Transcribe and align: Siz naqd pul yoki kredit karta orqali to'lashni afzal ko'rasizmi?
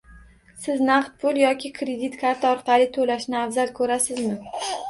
Siz 0.63 0.79
naqd 0.87 1.11
pul 1.25 1.37
yoki 1.41 1.71
kredit 1.77 2.17
karta 2.23 2.55
orqali 2.57 2.91
to'lashni 2.97 3.41
afzal 3.45 3.75
ko'rasizmi? 3.81 4.35